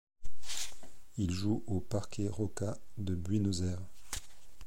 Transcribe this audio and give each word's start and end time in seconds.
Ils 1.19 1.29
jouent 1.31 1.63
au 1.67 1.79
Parque 1.79 2.23
Roca 2.27 2.75
de 2.97 3.13
Buenos 3.13 3.61
Aires. 3.61 3.85